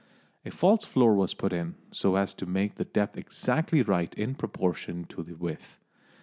A 0.43 0.49
false 0.49 0.83
floor 0.83 1.13
was 1.13 1.35
put 1.35 1.53
in, 1.53 1.75
so 1.91 2.15
as 2.15 2.33
to 2.33 2.47
make 2.47 2.73
the 2.73 2.85
depth 2.85 3.19
exactly 3.19 3.83
right 3.83 4.11
in 4.15 4.33
proportion 4.33 5.05
to 5.09 5.21
the 5.21 5.35
width. 5.35 5.77